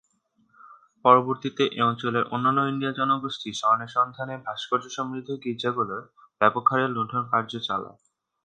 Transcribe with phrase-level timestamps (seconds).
[1.05, 6.05] পরবর্তীতে এ অঞ্চলের অন্যান্য ইন্ডিয়ান জনগোষ্ঠী স্বর্ণের সন্ধানে ভাস্কর্য সমৃদ্ধ গির্জাগুলোয়
[6.41, 7.99] ব্যাপকহারে লুণ্ঠন কার্য চালায়।